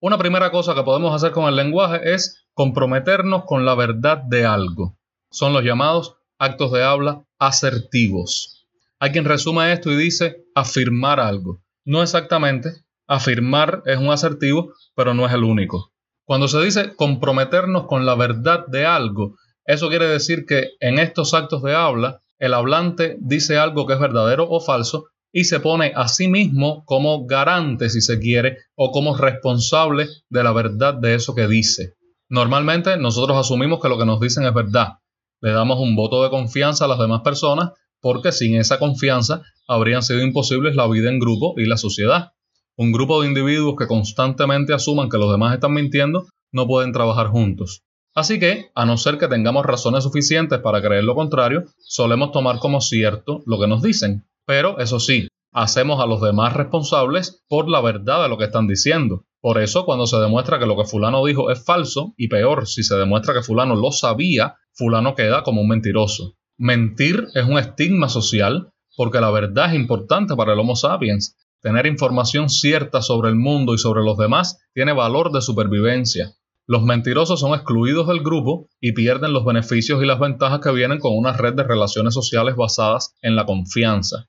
Una 0.00 0.16
primera 0.16 0.50
cosa 0.50 0.74
que 0.74 0.84
podemos 0.84 1.14
hacer 1.14 1.32
con 1.32 1.44
el 1.44 1.56
lenguaje 1.56 2.14
es 2.14 2.46
comprometernos 2.54 3.44
con 3.44 3.66
la 3.66 3.74
verdad 3.74 4.22
de 4.26 4.46
algo. 4.46 4.96
Son 5.30 5.52
los 5.52 5.62
llamados 5.62 6.14
actos 6.38 6.72
de 6.72 6.82
habla 6.82 7.26
asertivos. 7.38 8.66
Hay 8.98 9.12
quien 9.12 9.26
resume 9.26 9.70
esto 9.70 9.92
y 9.92 9.96
dice 9.96 10.46
afirmar 10.54 11.20
algo. 11.20 11.60
No 11.84 12.02
exactamente, 12.02 12.84
afirmar 13.10 13.82
es 13.86 13.98
un 13.98 14.10
asertivo, 14.10 14.72
pero 14.94 15.14
no 15.14 15.26
es 15.26 15.34
el 15.34 15.42
único. 15.42 15.92
Cuando 16.24 16.46
se 16.46 16.60
dice 16.62 16.94
comprometernos 16.94 17.88
con 17.88 18.06
la 18.06 18.14
verdad 18.14 18.66
de 18.68 18.86
algo, 18.86 19.34
eso 19.64 19.88
quiere 19.88 20.06
decir 20.06 20.46
que 20.46 20.68
en 20.78 21.00
estos 21.00 21.34
actos 21.34 21.60
de 21.64 21.74
habla, 21.74 22.20
el 22.38 22.54
hablante 22.54 23.16
dice 23.20 23.58
algo 23.58 23.84
que 23.86 23.94
es 23.94 24.00
verdadero 24.00 24.48
o 24.48 24.60
falso 24.60 25.06
y 25.32 25.44
se 25.44 25.58
pone 25.58 25.92
a 25.96 26.06
sí 26.06 26.28
mismo 26.28 26.84
como 26.86 27.26
garante, 27.26 27.90
si 27.90 28.00
se 28.00 28.20
quiere, 28.20 28.58
o 28.76 28.92
como 28.92 29.16
responsable 29.16 30.06
de 30.28 30.44
la 30.44 30.52
verdad 30.52 30.94
de 30.94 31.16
eso 31.16 31.34
que 31.34 31.48
dice. 31.48 31.94
Normalmente 32.28 32.96
nosotros 32.96 33.36
asumimos 33.36 33.80
que 33.80 33.88
lo 33.88 33.98
que 33.98 34.06
nos 34.06 34.20
dicen 34.20 34.44
es 34.44 34.54
verdad. 34.54 34.98
Le 35.40 35.50
damos 35.50 35.80
un 35.80 35.96
voto 35.96 36.22
de 36.22 36.30
confianza 36.30 36.84
a 36.84 36.88
las 36.88 36.98
demás 37.00 37.22
personas 37.22 37.70
porque 38.00 38.30
sin 38.30 38.54
esa 38.54 38.78
confianza 38.78 39.42
habrían 39.66 40.04
sido 40.04 40.22
imposibles 40.22 40.76
la 40.76 40.86
vida 40.86 41.10
en 41.10 41.18
grupo 41.18 41.54
y 41.56 41.66
la 41.66 41.76
sociedad. 41.76 42.30
Un 42.76 42.92
grupo 42.92 43.20
de 43.20 43.28
individuos 43.28 43.74
que 43.78 43.86
constantemente 43.86 44.72
asuman 44.72 45.08
que 45.08 45.18
los 45.18 45.30
demás 45.30 45.54
están 45.54 45.72
mintiendo 45.72 46.26
no 46.52 46.66
pueden 46.66 46.92
trabajar 46.92 47.28
juntos. 47.28 47.82
Así 48.14 48.40
que, 48.40 48.70
a 48.74 48.84
no 48.86 48.96
ser 48.96 49.18
que 49.18 49.28
tengamos 49.28 49.64
razones 49.64 50.04
suficientes 50.04 50.58
para 50.58 50.82
creer 50.82 51.04
lo 51.04 51.14
contrario, 51.14 51.64
solemos 51.78 52.32
tomar 52.32 52.58
como 52.58 52.80
cierto 52.80 53.42
lo 53.46 53.60
que 53.60 53.68
nos 53.68 53.82
dicen. 53.82 54.24
Pero, 54.46 54.78
eso 54.78 54.98
sí, 54.98 55.28
hacemos 55.52 56.00
a 56.00 56.06
los 56.06 56.20
demás 56.20 56.54
responsables 56.54 57.42
por 57.48 57.68
la 57.68 57.80
verdad 57.80 58.22
de 58.22 58.28
lo 58.28 58.36
que 58.36 58.44
están 58.44 58.66
diciendo. 58.66 59.24
Por 59.40 59.60
eso, 59.60 59.84
cuando 59.84 60.06
se 60.06 60.18
demuestra 60.18 60.58
que 60.58 60.66
lo 60.66 60.76
que 60.76 60.84
fulano 60.84 61.24
dijo 61.24 61.50
es 61.50 61.64
falso, 61.64 62.14
y 62.16 62.28
peor, 62.28 62.66
si 62.66 62.82
se 62.82 62.96
demuestra 62.96 63.32
que 63.32 63.42
fulano 63.42 63.76
lo 63.76 63.92
sabía, 63.92 64.56
fulano 64.74 65.14
queda 65.14 65.42
como 65.42 65.62
un 65.62 65.68
mentiroso. 65.68 66.34
Mentir 66.58 67.26
es 67.34 67.44
un 67.44 67.58
estigma 67.58 68.08
social 68.08 68.72
porque 68.96 69.20
la 69.20 69.30
verdad 69.30 69.70
es 69.70 69.76
importante 69.76 70.36
para 70.36 70.52
el 70.52 70.58
Homo 70.58 70.76
sapiens 70.76 71.36
Tener 71.62 71.84
información 71.84 72.48
cierta 72.48 73.02
sobre 73.02 73.28
el 73.28 73.36
mundo 73.36 73.74
y 73.74 73.78
sobre 73.78 74.02
los 74.02 74.16
demás 74.16 74.64
tiene 74.72 74.94
valor 74.94 75.30
de 75.30 75.42
supervivencia. 75.42 76.32
Los 76.66 76.82
mentirosos 76.84 77.40
son 77.40 77.52
excluidos 77.52 78.08
del 78.08 78.20
grupo 78.20 78.70
y 78.80 78.92
pierden 78.92 79.34
los 79.34 79.44
beneficios 79.44 80.02
y 80.02 80.06
las 80.06 80.18
ventajas 80.18 80.60
que 80.60 80.72
vienen 80.72 80.98
con 81.00 81.14
una 81.14 81.34
red 81.34 81.52
de 81.52 81.64
relaciones 81.64 82.14
sociales 82.14 82.56
basadas 82.56 83.14
en 83.20 83.36
la 83.36 83.44
confianza. 83.44 84.26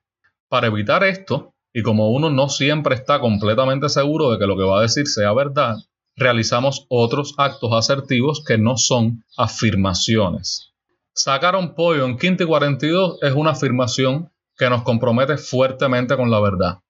Para 0.50 0.66
evitar 0.66 1.04
esto, 1.04 1.54
y 1.72 1.82
como 1.82 2.10
uno 2.10 2.28
no 2.28 2.50
siempre 2.50 2.94
está 2.94 3.18
completamente 3.18 3.88
seguro 3.88 4.30
de 4.30 4.38
que 4.38 4.46
lo 4.46 4.58
que 4.58 4.64
va 4.64 4.80
a 4.80 4.82
decir 4.82 5.06
sea 5.06 5.32
verdad, 5.32 5.76
realizamos 6.16 6.84
otros 6.90 7.34
actos 7.38 7.72
asertivos 7.72 8.44
que 8.44 8.58
no 8.58 8.76
son 8.76 9.24
afirmaciones. 9.38 10.74
Sacar 11.14 11.56
un 11.56 11.74
pollo 11.74 12.04
en 12.04 12.18
quinta 12.18 12.44
y 12.44 12.46
42 12.46 13.20
es 13.22 13.32
una 13.32 13.52
afirmación 13.52 14.30
que 14.58 14.68
nos 14.68 14.82
compromete 14.82 15.38
fuertemente 15.38 16.14
con 16.14 16.30
la 16.30 16.38
verdad 16.38 16.82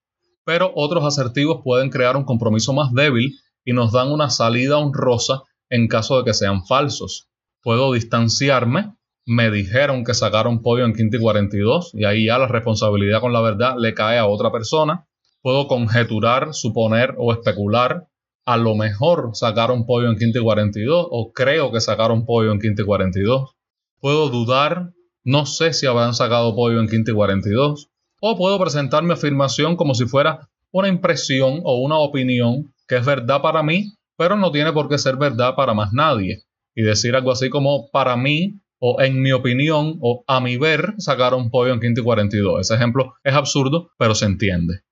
pero 0.45 0.71
otros 0.75 1.05
asertivos 1.05 1.61
pueden 1.63 1.89
crear 1.89 2.17
un 2.17 2.25
compromiso 2.25 2.73
más 2.73 2.93
débil 2.93 3.33
y 3.65 3.73
nos 3.73 3.91
dan 3.91 4.11
una 4.11 4.29
salida 4.29 4.77
honrosa 4.77 5.43
en 5.69 5.87
caso 5.87 6.17
de 6.17 6.25
que 6.25 6.33
sean 6.33 6.65
falsos. 6.65 7.29
Puedo 7.61 7.93
distanciarme, 7.93 8.93
me 9.25 9.49
dijeron 9.51 10.03
que 10.03 10.13
sacaron 10.13 10.61
pollo 10.61 10.85
en 10.85 10.93
quinta 10.93 11.17
y 11.17 11.19
42 11.19 11.91
y 11.93 12.05
ahí 12.05 12.25
ya 12.25 12.37
la 12.37 12.47
responsabilidad 12.47 13.21
con 13.21 13.31
la 13.31 13.41
verdad 13.41 13.75
le 13.77 13.93
cae 13.93 14.17
a 14.17 14.27
otra 14.27 14.51
persona. 14.51 15.07
Puedo 15.41 15.67
conjeturar, 15.67 16.53
suponer 16.53 17.15
o 17.17 17.31
especular. 17.31 18.07
A 18.45 18.57
lo 18.57 18.75
mejor 18.75 19.31
sacaron 19.33 19.85
pollo 19.85 20.09
en 20.09 20.17
quinta 20.17 20.39
y 20.39 20.41
42 20.41 21.07
o 21.09 21.31
creo 21.31 21.71
que 21.71 21.79
sacaron 21.79 22.25
pollo 22.25 22.51
en 22.51 22.59
quinta 22.59 22.81
y 22.81 22.85
42. 22.85 23.55
Puedo 24.01 24.29
dudar, 24.29 24.91
no 25.23 25.45
sé 25.45 25.71
si 25.71 25.85
habrán 25.85 26.13
sacado 26.13 26.53
pollo 26.53 26.81
en 26.81 26.89
quinta 26.89 27.11
y 27.11 27.13
42 27.13 27.92
o 28.25 28.37
puedo 28.37 28.57
presentar 28.57 29.03
mi 29.03 29.11
afirmación 29.11 29.75
como 29.75 29.93
si 29.93 30.05
fuera 30.05 30.47
una 30.71 30.87
impresión 30.87 31.59
o 31.65 31.81
una 31.81 31.97
opinión 31.97 32.73
que 32.87 32.95
es 32.95 33.05
verdad 33.05 33.41
para 33.41 33.63
mí, 33.63 33.97
pero 34.15 34.37
no 34.37 34.49
tiene 34.49 34.71
por 34.71 34.87
qué 34.87 34.97
ser 34.97 35.17
verdad 35.17 35.55
para 35.55 35.73
más 35.73 35.91
nadie. 35.91 36.43
Y 36.73 36.83
decir 36.83 37.17
algo 37.17 37.33
así 37.33 37.49
como 37.49 37.89
para 37.91 38.15
mí 38.15 38.61
o 38.79 39.01
en 39.01 39.21
mi 39.21 39.33
opinión 39.33 39.97
o 39.99 40.23
a 40.25 40.39
mi 40.39 40.55
ver 40.55 40.93
sacaron 40.99 41.49
pollo 41.49 41.73
en 41.73 41.81
quinto 41.81 41.99
y 41.99 42.03
42. 42.05 42.61
Ese 42.61 42.75
ejemplo 42.75 43.13
es 43.25 43.33
absurdo, 43.33 43.89
pero 43.97 44.15
se 44.15 44.23
entiende. 44.23 44.83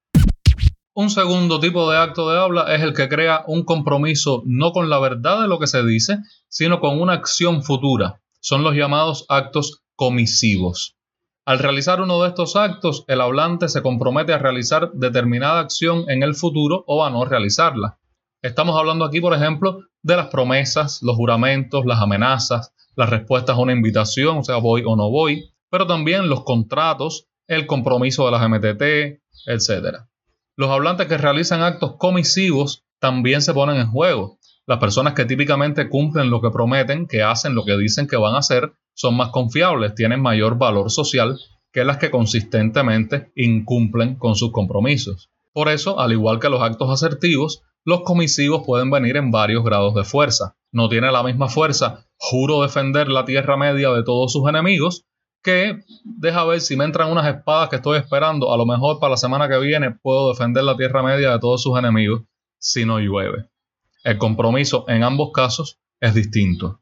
Un 0.93 1.09
segundo 1.09 1.61
tipo 1.61 1.89
de 1.89 1.99
acto 1.99 2.29
de 2.29 2.37
habla 2.37 2.75
es 2.75 2.81
el 2.81 2.93
que 2.93 3.07
crea 3.07 3.45
un 3.47 3.63
compromiso 3.63 4.43
no 4.45 4.73
con 4.73 4.89
la 4.89 4.99
verdad 4.99 5.43
de 5.43 5.47
lo 5.47 5.57
que 5.57 5.67
se 5.67 5.85
dice, 5.85 6.17
sino 6.49 6.81
con 6.81 6.99
una 6.99 7.13
acción 7.13 7.63
futura. 7.63 8.21
Son 8.41 8.61
los 8.61 8.75
llamados 8.75 9.25
actos 9.29 9.83
comisivos. 9.95 10.97
Al 11.43 11.57
realizar 11.57 11.99
uno 12.01 12.21
de 12.21 12.29
estos 12.29 12.55
actos, 12.55 13.03
el 13.07 13.19
hablante 13.19 13.67
se 13.67 13.81
compromete 13.81 14.31
a 14.31 14.37
realizar 14.37 14.91
determinada 14.93 15.59
acción 15.59 16.07
en 16.07 16.21
el 16.21 16.35
futuro 16.35 16.83
o 16.85 17.03
a 17.03 17.09
no 17.09 17.25
realizarla. 17.25 17.97
Estamos 18.43 18.77
hablando 18.77 19.05
aquí, 19.05 19.21
por 19.21 19.33
ejemplo, 19.33 19.79
de 20.03 20.17
las 20.17 20.27
promesas, 20.27 21.01
los 21.01 21.15
juramentos, 21.15 21.83
las 21.85 21.99
amenazas, 21.99 22.75
las 22.95 23.09
respuestas 23.09 23.55
a 23.55 23.59
una 23.59 23.73
invitación, 23.73 24.37
o 24.37 24.43
sea, 24.43 24.57
voy 24.57 24.83
o 24.85 24.95
no 24.95 25.09
voy, 25.09 25.51
pero 25.71 25.87
también 25.87 26.29
los 26.29 26.43
contratos, 26.43 27.27
el 27.47 27.65
compromiso 27.65 28.25
de 28.25 28.31
las 28.31 28.47
MTT, 28.47 29.19
etc. 29.47 29.97
Los 30.55 30.69
hablantes 30.69 31.07
que 31.07 31.17
realizan 31.17 31.63
actos 31.63 31.95
comisivos 31.97 32.85
también 32.99 33.41
se 33.41 33.55
ponen 33.55 33.77
en 33.77 33.89
juego. 33.89 34.37
Las 34.67 34.77
personas 34.77 35.15
que 35.15 35.25
típicamente 35.25 35.89
cumplen 35.89 36.29
lo 36.29 36.39
que 36.39 36.51
prometen, 36.51 37.07
que 37.07 37.23
hacen 37.23 37.55
lo 37.55 37.65
que 37.65 37.77
dicen 37.77 38.07
que 38.07 38.17
van 38.17 38.35
a 38.35 38.39
hacer, 38.39 38.73
son 39.01 39.17
más 39.17 39.29
confiables, 39.29 39.95
tienen 39.95 40.21
mayor 40.21 40.59
valor 40.59 40.91
social 40.91 41.39
que 41.73 41.83
las 41.83 41.97
que 41.97 42.11
consistentemente 42.11 43.31
incumplen 43.35 44.13
con 44.13 44.35
sus 44.35 44.51
compromisos. 44.51 45.31
Por 45.53 45.69
eso, 45.69 45.99
al 45.99 46.11
igual 46.11 46.39
que 46.39 46.49
los 46.49 46.61
actos 46.61 46.87
asertivos, 46.91 47.63
los 47.83 48.01
comisivos 48.01 48.61
pueden 48.63 48.91
venir 48.91 49.17
en 49.17 49.31
varios 49.31 49.63
grados 49.63 49.95
de 49.95 50.03
fuerza. 50.03 50.55
No 50.71 50.87
tiene 50.87 51.11
la 51.11 51.23
misma 51.23 51.49
fuerza, 51.49 52.05
juro 52.15 52.61
defender 52.61 53.07
la 53.07 53.25
Tierra 53.25 53.57
Media 53.57 53.89
de 53.89 54.03
todos 54.03 54.31
sus 54.31 54.47
enemigos, 54.47 55.03
que 55.41 55.79
deja 56.03 56.45
ver 56.45 56.61
si 56.61 56.75
me 56.77 56.85
entran 56.85 57.11
unas 57.11 57.25
espadas 57.25 57.69
que 57.69 57.77
estoy 57.77 57.97
esperando, 57.97 58.53
a 58.53 58.57
lo 58.57 58.67
mejor 58.67 58.99
para 58.99 59.11
la 59.11 59.17
semana 59.17 59.49
que 59.49 59.57
viene 59.57 59.89
puedo 59.89 60.29
defender 60.29 60.63
la 60.63 60.77
Tierra 60.77 61.01
Media 61.01 61.31
de 61.31 61.39
todos 61.39 61.63
sus 61.63 61.75
enemigos 61.75 62.21
si 62.59 62.85
no 62.85 62.99
llueve. 62.99 63.49
El 64.03 64.19
compromiso 64.19 64.85
en 64.87 65.01
ambos 65.01 65.31
casos 65.33 65.79
es 65.99 66.13
distinto. 66.13 66.81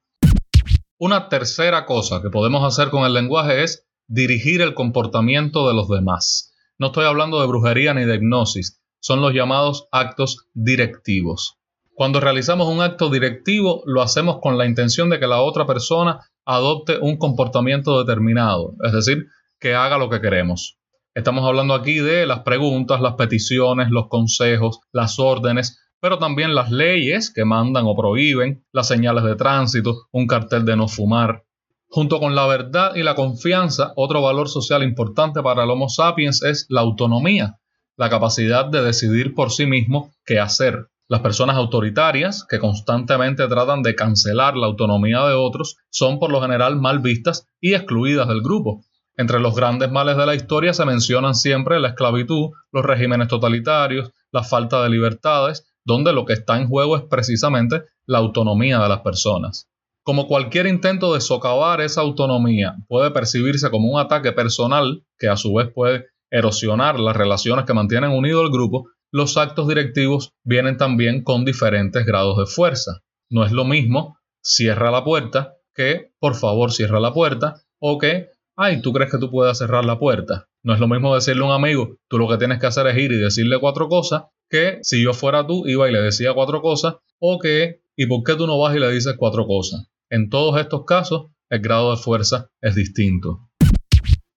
Una 1.02 1.30
tercera 1.30 1.86
cosa 1.86 2.22
que 2.22 2.30
podemos 2.30 2.62
hacer 2.66 2.90
con 2.90 3.06
el 3.06 3.14
lenguaje 3.14 3.64
es 3.64 3.88
dirigir 4.10 4.60
el 4.60 4.74
comportamiento 4.74 5.66
de 5.70 5.74
los 5.74 5.88
demás. 5.88 6.54
No 6.78 6.88
estoy 6.88 7.06
hablando 7.06 7.40
de 7.40 7.48
brujería 7.48 7.94
ni 7.94 8.04
de 8.04 8.16
hipnosis, 8.16 8.82
son 9.00 9.22
los 9.22 9.34
llamados 9.34 9.88
actos 9.94 10.50
directivos. 10.54 11.56
Cuando 11.94 12.20
realizamos 12.20 12.68
un 12.68 12.82
acto 12.82 13.10
directivo, 13.10 13.82
lo 13.86 14.02
hacemos 14.02 14.40
con 14.42 14.58
la 14.58 14.66
intención 14.66 15.10
de 15.10 15.22
que 15.22 15.28
la 15.28 15.42
otra 15.42 15.66
persona 15.66 16.20
adopte 16.44 16.98
un 17.00 17.16
comportamiento 17.16 18.04
determinado, 18.04 18.74
es 18.84 18.92
decir, 18.92 19.28
que 19.58 19.76
haga 19.76 19.98
lo 19.98 20.10
que 20.10 20.20
queremos. 20.20 20.80
Estamos 21.16 21.46
hablando 21.46 21.76
aquí 21.76 22.00
de 22.00 22.26
las 22.26 22.42
preguntas, 22.42 23.00
las 23.00 23.14
peticiones, 23.14 23.88
los 23.90 24.10
consejos, 24.10 24.82
las 24.92 25.18
órdenes, 25.18 25.80
pero 26.02 26.18
también 26.18 26.56
las 26.56 26.72
leyes 26.72 27.32
que 27.34 27.46
mandan 27.46 27.86
o 27.88 27.96
prohíben, 27.96 28.64
las 28.72 28.88
señales 28.88 29.24
de 29.24 29.36
tránsito, 29.36 30.08
un 30.12 30.28
cartel 30.28 30.66
de 30.66 30.76
no 30.76 30.88
fumar. 30.88 31.44
Junto 31.88 32.20
con 32.20 32.36
la 32.36 32.46
verdad 32.46 32.96
y 32.96 33.04
la 33.04 33.16
confianza, 33.16 33.94
otro 33.96 34.22
valor 34.22 34.48
social 34.48 34.84
importante 34.84 35.42
para 35.42 35.64
el 35.64 35.70
Homo 35.72 35.90
sapiens 35.90 36.44
es 36.44 36.68
la 36.70 36.82
autonomía, 36.82 37.60
la 37.98 38.10
capacidad 38.10 38.66
de 38.66 38.82
decidir 38.84 39.34
por 39.34 39.52
sí 39.52 39.66
mismo 39.66 40.12
qué 40.26 40.40
hacer. 40.40 40.88
Las 41.08 41.22
personas 41.22 41.56
autoritarias, 41.56 42.46
que 42.48 42.60
constantemente 42.60 43.48
tratan 43.48 43.82
de 43.82 43.96
cancelar 43.96 44.56
la 44.56 44.68
autonomía 44.68 45.26
de 45.26 45.34
otros, 45.34 45.78
son 45.90 46.20
por 46.20 46.32
lo 46.32 46.40
general 46.40 46.76
mal 46.76 47.00
vistas 47.00 47.48
y 47.60 47.74
excluidas 47.74 48.28
del 48.28 48.44
grupo. 48.44 48.84
Entre 49.18 49.40
los 49.40 49.56
grandes 49.56 49.92
males 49.92 50.16
de 50.16 50.26
la 50.28 50.36
historia 50.36 50.72
se 50.74 50.86
mencionan 50.86 51.34
siempre 51.34 51.80
la 51.80 51.90
esclavitud, 51.90 52.52
los 52.72 52.86
regímenes 52.86 53.28
totalitarios, 53.28 54.12
la 54.32 54.44
falta 54.44 54.84
de 54.84 54.90
libertades, 54.90 55.69
donde 55.90 56.14
lo 56.14 56.24
que 56.24 56.34
está 56.34 56.62
en 56.62 56.68
juego 56.68 56.96
es 56.96 57.04
precisamente 57.10 57.86
la 58.06 58.20
autonomía 58.20 58.78
de 58.80 58.88
las 58.88 59.00
personas. 59.00 59.68
Como 60.04 60.28
cualquier 60.28 60.68
intento 60.68 61.16
de 61.16 61.20
socavar 61.20 61.82
esa 61.82 62.02
autonomía 62.02 62.76
puede 62.88 63.10
percibirse 63.10 63.72
como 63.72 63.92
un 63.92 64.00
ataque 64.00 64.32
personal, 64.32 65.04
que 65.18 65.30
a 65.30 65.36
su 65.36 65.52
vez 65.52 65.70
puede 65.74 66.06
erosionar 66.30 67.00
las 67.00 67.18
relaciones 67.18 67.66
que 67.66 67.74
mantienen 67.74 68.12
unido 68.12 68.44
el 68.44 68.52
grupo, 68.52 68.90
los 69.12 69.36
actos 69.36 69.68
directivos 69.68 70.32
vienen 70.44 70.78
también 70.78 71.24
con 71.24 71.44
diferentes 71.44 72.06
grados 72.06 72.38
de 72.38 72.46
fuerza. 72.46 73.02
No 73.32 73.44
es 73.44 73.52
lo 73.52 73.66
mismo 73.66 74.20
cierra 74.44 74.92
la 74.92 75.04
puerta 75.04 75.56
que 75.74 76.12
por 76.20 76.36
favor 76.36 76.72
cierra 76.72 77.00
la 77.00 77.14
puerta 77.14 77.56
o 77.80 77.98
que 77.98 78.30
ay, 78.56 78.82
tú 78.82 78.94
crees 78.94 79.10
que 79.10 79.18
tú 79.18 79.32
puedes 79.32 79.58
cerrar 79.58 79.86
la 79.86 79.98
puerta. 79.98 80.50
No 80.64 80.74
es 80.74 80.80
lo 80.80 80.88
mismo 80.88 81.16
decirle 81.16 81.44
a 81.44 81.48
un 81.48 81.54
amigo, 81.54 81.96
tú 82.10 82.20
lo 82.20 82.28
que 82.28 82.38
tienes 82.38 82.60
que 82.60 82.68
hacer 82.68 82.86
es 82.88 82.98
ir 82.98 83.12
y 83.12 83.18
decirle 83.18 83.58
cuatro 83.60 83.88
cosas, 83.88 84.24
que 84.50 84.80
si 84.82 85.04
yo 85.04 85.14
fuera 85.14 85.46
tú 85.46 85.68
iba 85.68 85.90
y 85.90 85.94
le 85.94 86.02
decía 86.02 86.34
cuatro 86.34 86.62
cosas, 86.62 86.96
o 87.20 87.40
que, 87.40 87.82
¿y 87.96 88.08
por 88.08 88.24
qué 88.24 88.36
tú 88.36 88.48
no 88.48 88.58
vas 88.58 88.76
y 88.76 88.80
le 88.80 88.92
dices 88.92 89.16
cuatro 89.18 89.46
cosas? 89.46 89.88
En 90.10 90.30
todos 90.30 90.60
estos 90.60 90.86
casos, 90.86 91.28
el 91.50 91.62
grado 91.62 91.92
de 91.92 91.98
fuerza 91.98 92.50
es 92.62 92.76
distinto. 92.76 93.50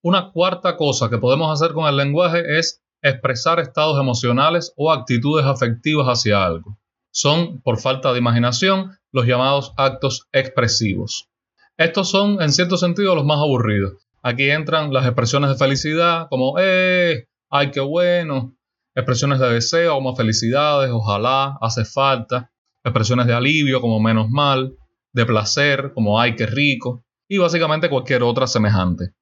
Una 0.03 0.33
cuarta 0.33 0.77
cosa 0.77 1.09
que 1.09 1.19
podemos 1.19 1.53
hacer 1.53 1.75
con 1.75 1.87
el 1.87 1.97
lenguaje 1.97 2.59
es 2.59 2.83
expresar 3.03 3.61
estados 3.61 3.99
emocionales 3.99 4.73
o 4.77 4.93
actitudes 4.93 5.47
afectivas 5.47 6.07
hacia 6.07 6.45
algo. 6.45 6.79
Son, 7.11 7.61
por 7.63 7.79
falta 7.79 8.13
de 8.13 8.19
imaginación, 8.19 8.97
los 9.13 9.27
llamados 9.27 9.75
actos 9.77 10.29
expresivos. 10.33 11.29
Estos 11.77 12.11
son, 12.11 12.41
en 12.41 12.53
cierto 12.53 12.77
sentido, 12.77 13.15
los 13.15 13.25
más 13.25 13.39
aburridos. 13.39 13.95
Aquí 14.23 14.51
entran 14.51 14.93
las 14.93 15.05
expresiones 15.05 15.51
de 15.51 15.57
felicidad 15.57 16.27
como 16.31 16.55
¡eh! 16.59 17.27
¡ay, 17.51 17.71
qué 17.71 17.81
bueno! 17.81 18.57
Expresiones 18.95 19.39
de 19.39 19.49
deseo 19.53 19.95
como 19.95 20.15
felicidades, 20.15 20.91
ojalá, 20.93 21.57
hace 21.61 21.85
falta. 21.85 22.51
Expresiones 22.85 23.27
de 23.27 23.33
alivio 23.33 23.81
como 23.81 24.01
menos 24.01 24.29
mal. 24.29 24.77
De 25.13 25.25
placer 25.25 25.93
como 25.95 26.21
¡ay, 26.21 26.37
qué 26.37 26.47
rico! 26.47 27.05
Y 27.29 27.39
básicamente 27.39 27.89
cualquier 27.89 28.23
otra 28.23 28.47
semejante. 28.47 29.15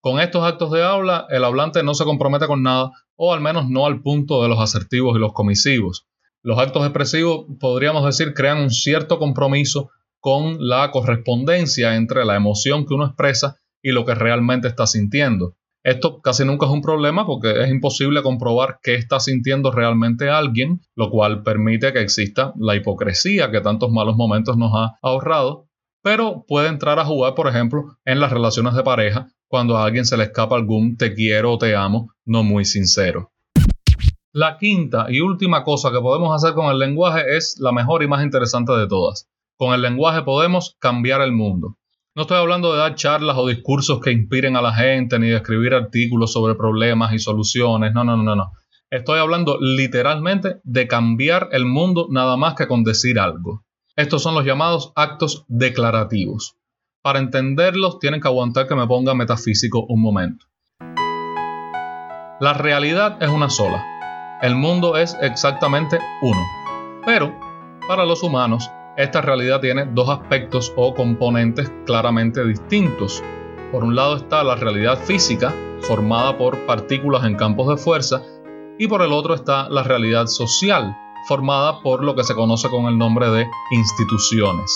Con 0.00 0.20
estos 0.20 0.44
actos 0.44 0.70
de 0.70 0.84
habla, 0.84 1.26
el 1.30 1.42
hablante 1.42 1.82
no 1.82 1.94
se 1.94 2.04
compromete 2.04 2.46
con 2.46 2.62
nada, 2.62 2.92
o 3.16 3.34
al 3.34 3.40
menos 3.40 3.68
no 3.68 3.86
al 3.86 4.02
punto 4.02 4.42
de 4.42 4.48
los 4.48 4.60
asertivos 4.60 5.16
y 5.16 5.18
los 5.18 5.32
comisivos. 5.32 6.06
Los 6.42 6.60
actos 6.60 6.84
expresivos, 6.84 7.46
podríamos 7.58 8.04
decir, 8.04 8.32
crean 8.32 8.58
un 8.58 8.70
cierto 8.70 9.18
compromiso 9.18 9.90
con 10.20 10.56
la 10.60 10.92
correspondencia 10.92 11.96
entre 11.96 12.24
la 12.24 12.36
emoción 12.36 12.86
que 12.86 12.94
uno 12.94 13.06
expresa 13.06 13.56
y 13.82 13.90
lo 13.90 14.04
que 14.04 14.14
realmente 14.14 14.68
está 14.68 14.86
sintiendo. 14.86 15.56
Esto 15.86 16.20
casi 16.20 16.44
nunca 16.44 16.66
es 16.66 16.72
un 16.72 16.82
problema 16.82 17.24
porque 17.26 17.62
es 17.62 17.70
imposible 17.70 18.20
comprobar 18.24 18.80
qué 18.82 18.96
está 18.96 19.20
sintiendo 19.20 19.70
realmente 19.70 20.28
alguien, 20.28 20.80
lo 20.96 21.10
cual 21.10 21.44
permite 21.44 21.92
que 21.92 22.00
exista 22.00 22.52
la 22.58 22.74
hipocresía 22.74 23.52
que 23.52 23.60
tantos 23.60 23.92
malos 23.92 24.16
momentos 24.16 24.56
nos 24.56 24.72
ha 24.74 24.98
ahorrado, 25.00 25.68
pero 26.02 26.44
puede 26.48 26.70
entrar 26.70 26.98
a 26.98 27.04
jugar, 27.04 27.36
por 27.36 27.46
ejemplo, 27.46 27.84
en 28.04 28.18
las 28.18 28.32
relaciones 28.32 28.74
de 28.74 28.82
pareja, 28.82 29.28
cuando 29.46 29.76
a 29.76 29.84
alguien 29.84 30.04
se 30.04 30.16
le 30.16 30.24
escapa 30.24 30.56
algún 30.56 30.96
te 30.96 31.14
quiero 31.14 31.52
o 31.52 31.58
te 31.58 31.76
amo 31.76 32.10
no 32.24 32.42
muy 32.42 32.64
sincero. 32.64 33.30
La 34.32 34.58
quinta 34.58 35.06
y 35.08 35.20
última 35.20 35.62
cosa 35.62 35.92
que 35.92 36.00
podemos 36.00 36.34
hacer 36.34 36.54
con 36.54 36.66
el 36.66 36.80
lenguaje 36.80 37.36
es 37.36 37.58
la 37.60 37.70
mejor 37.70 38.02
y 38.02 38.08
más 38.08 38.24
interesante 38.24 38.72
de 38.72 38.88
todas. 38.88 39.28
Con 39.56 39.72
el 39.72 39.82
lenguaje 39.82 40.22
podemos 40.22 40.76
cambiar 40.80 41.20
el 41.20 41.30
mundo. 41.30 41.76
No 42.16 42.22
estoy 42.22 42.38
hablando 42.38 42.72
de 42.72 42.78
dar 42.78 42.94
charlas 42.94 43.36
o 43.36 43.46
discursos 43.46 44.00
que 44.00 44.10
inspiren 44.10 44.56
a 44.56 44.62
la 44.62 44.72
gente, 44.72 45.18
ni 45.18 45.28
de 45.28 45.36
escribir 45.36 45.74
artículos 45.74 46.32
sobre 46.32 46.54
problemas 46.54 47.12
y 47.12 47.18
soluciones. 47.18 47.92
No, 47.92 48.04
no, 48.04 48.16
no, 48.16 48.34
no. 48.34 48.52
Estoy 48.88 49.18
hablando 49.18 49.58
literalmente 49.60 50.62
de 50.64 50.88
cambiar 50.88 51.50
el 51.52 51.66
mundo 51.66 52.06
nada 52.10 52.38
más 52.38 52.54
que 52.54 52.66
con 52.66 52.84
decir 52.84 53.18
algo. 53.18 53.66
Estos 53.96 54.22
son 54.22 54.34
los 54.34 54.46
llamados 54.46 54.94
actos 54.96 55.44
declarativos. 55.48 56.56
Para 57.02 57.18
entenderlos 57.18 57.98
tienen 57.98 58.22
que 58.22 58.28
aguantar 58.28 58.66
que 58.66 58.74
me 58.74 58.86
ponga 58.86 59.14
metafísico 59.14 59.84
un 59.86 60.00
momento. 60.00 60.46
La 62.40 62.54
realidad 62.54 63.22
es 63.22 63.28
una 63.28 63.50
sola. 63.50 63.84
El 64.40 64.56
mundo 64.56 64.96
es 64.96 65.14
exactamente 65.20 65.98
uno. 66.22 66.40
Pero, 67.04 67.38
para 67.86 68.06
los 68.06 68.22
humanos, 68.22 68.70
esta 68.96 69.20
realidad 69.20 69.60
tiene 69.60 69.84
dos 69.84 70.08
aspectos 70.08 70.72
o 70.76 70.94
componentes 70.94 71.70
claramente 71.84 72.44
distintos. 72.44 73.22
Por 73.70 73.84
un 73.84 73.94
lado 73.94 74.16
está 74.16 74.42
la 74.42 74.56
realidad 74.56 74.98
física, 74.98 75.54
formada 75.80 76.38
por 76.38 76.64
partículas 76.66 77.24
en 77.24 77.36
campos 77.36 77.68
de 77.68 77.76
fuerza, 77.76 78.22
y 78.78 78.88
por 78.88 79.02
el 79.02 79.12
otro 79.12 79.34
está 79.34 79.68
la 79.68 79.82
realidad 79.82 80.26
social, 80.26 80.96
formada 81.28 81.80
por 81.80 82.02
lo 82.04 82.14
que 82.14 82.24
se 82.24 82.34
conoce 82.34 82.68
con 82.68 82.86
el 82.86 82.96
nombre 82.96 83.28
de 83.28 83.46
instituciones. 83.70 84.74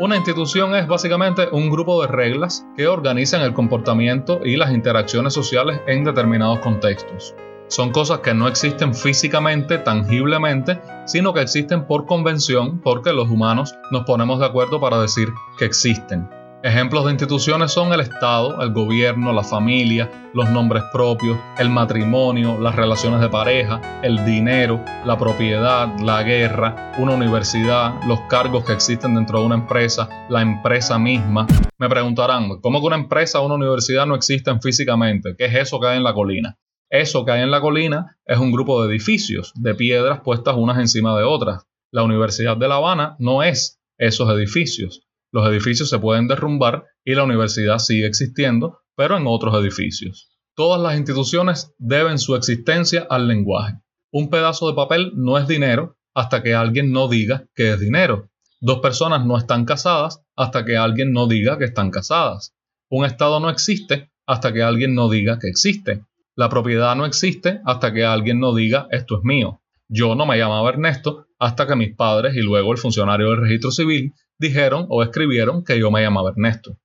Una 0.00 0.16
institución 0.16 0.74
es 0.74 0.88
básicamente 0.88 1.48
un 1.52 1.70
grupo 1.70 2.02
de 2.02 2.08
reglas 2.08 2.66
que 2.76 2.88
organizan 2.88 3.42
el 3.42 3.52
comportamiento 3.52 4.40
y 4.44 4.56
las 4.56 4.72
interacciones 4.72 5.34
sociales 5.34 5.80
en 5.86 6.02
determinados 6.02 6.60
contextos. 6.60 7.34
Son 7.68 7.90
cosas 7.90 8.20
que 8.20 8.34
no 8.34 8.48
existen 8.48 8.94
físicamente, 8.94 9.78
tangiblemente, 9.78 10.80
sino 11.06 11.32
que 11.32 11.40
existen 11.40 11.86
por 11.86 12.06
convención 12.06 12.80
porque 12.80 13.12
los 13.12 13.30
humanos 13.30 13.74
nos 13.90 14.04
ponemos 14.04 14.40
de 14.40 14.46
acuerdo 14.46 14.80
para 14.80 15.00
decir 15.00 15.28
que 15.58 15.64
existen. 15.64 16.28
Ejemplos 16.64 17.04
de 17.04 17.10
instituciones 17.10 17.72
son 17.72 17.92
el 17.92 17.98
Estado, 17.98 18.62
el 18.62 18.72
gobierno, 18.72 19.32
la 19.32 19.42
familia, 19.42 20.30
los 20.32 20.48
nombres 20.48 20.84
propios, 20.92 21.36
el 21.58 21.68
matrimonio, 21.70 22.56
las 22.60 22.76
relaciones 22.76 23.20
de 23.20 23.28
pareja, 23.28 23.80
el 24.04 24.24
dinero, 24.24 24.80
la 25.04 25.18
propiedad, 25.18 25.88
la 25.98 26.22
guerra, 26.22 26.92
una 26.98 27.14
universidad, 27.14 28.00
los 28.06 28.20
cargos 28.28 28.64
que 28.64 28.74
existen 28.74 29.16
dentro 29.16 29.40
de 29.40 29.46
una 29.46 29.56
empresa, 29.56 30.08
la 30.28 30.40
empresa 30.40 31.00
misma. 31.00 31.48
Me 31.78 31.88
preguntarán, 31.88 32.60
¿cómo 32.60 32.80
que 32.80 32.86
una 32.86 32.96
empresa 32.96 33.40
o 33.40 33.46
una 33.46 33.56
universidad 33.56 34.06
no 34.06 34.14
existen 34.14 34.60
físicamente? 34.60 35.34
¿Qué 35.36 35.46
es 35.46 35.54
eso 35.56 35.80
que 35.80 35.88
hay 35.88 35.96
en 35.96 36.04
la 36.04 36.14
colina? 36.14 36.56
Eso 36.92 37.24
que 37.24 37.32
hay 37.32 37.42
en 37.42 37.50
la 37.50 37.60
colina 37.60 38.18
es 38.24 38.38
un 38.38 38.52
grupo 38.52 38.84
de 38.84 38.90
edificios, 38.90 39.52
de 39.56 39.74
piedras 39.74 40.20
puestas 40.20 40.54
unas 40.56 40.78
encima 40.78 41.18
de 41.18 41.24
otras. 41.24 41.64
La 41.90 42.04
Universidad 42.04 42.56
de 42.56 42.68
La 42.68 42.76
Habana 42.76 43.16
no 43.18 43.42
es 43.42 43.80
esos 43.98 44.30
edificios 44.30 45.02
los 45.32 45.48
edificios 45.48 45.88
se 45.88 45.98
pueden 45.98 46.28
derrumbar 46.28 46.84
y 47.04 47.14
la 47.14 47.24
universidad 47.24 47.78
sigue 47.78 48.06
existiendo, 48.06 48.80
pero 48.94 49.16
en 49.16 49.26
otros 49.26 49.54
edificios. 49.54 50.30
Todas 50.54 50.80
las 50.80 50.96
instituciones 50.96 51.72
deben 51.78 52.18
su 52.18 52.36
existencia 52.36 53.06
al 53.08 53.26
lenguaje. 53.26 53.78
Un 54.12 54.28
pedazo 54.28 54.68
de 54.68 54.74
papel 54.74 55.12
no 55.14 55.38
es 55.38 55.48
dinero 55.48 55.96
hasta 56.14 56.42
que 56.42 56.54
alguien 56.54 56.92
no 56.92 57.08
diga 57.08 57.46
que 57.54 57.72
es 57.72 57.80
dinero. 57.80 58.28
Dos 58.60 58.80
personas 58.80 59.24
no 59.24 59.38
están 59.38 59.64
casadas 59.64 60.22
hasta 60.36 60.66
que 60.66 60.76
alguien 60.76 61.12
no 61.12 61.26
diga 61.26 61.56
que 61.56 61.64
están 61.64 61.90
casadas. 61.90 62.54
Un 62.90 63.06
Estado 63.06 63.40
no 63.40 63.48
existe 63.48 64.12
hasta 64.26 64.52
que 64.52 64.62
alguien 64.62 64.94
no 64.94 65.08
diga 65.08 65.38
que 65.38 65.48
existe. 65.48 66.04
La 66.34 66.48
propiedad 66.48 66.96
no 66.96 67.04
existe 67.04 67.60
hasta 67.66 67.92
que 67.92 68.04
alguien 68.04 68.40
no 68.40 68.54
diga 68.54 68.88
esto 68.90 69.18
es 69.18 69.22
mío. 69.22 69.60
Yo 69.88 70.14
no 70.14 70.24
me 70.24 70.38
llamaba 70.38 70.70
Ernesto 70.70 71.26
hasta 71.38 71.66
que 71.66 71.76
mis 71.76 71.94
padres 71.94 72.34
y 72.34 72.40
luego 72.40 72.72
el 72.72 72.78
funcionario 72.78 73.28
del 73.30 73.42
registro 73.42 73.70
civil 73.70 74.14
dijeron 74.38 74.86
o 74.88 75.02
escribieron 75.02 75.62
que 75.62 75.78
yo 75.78 75.90
me 75.90 76.00
llamaba 76.00 76.30
Ernesto. 76.30 76.78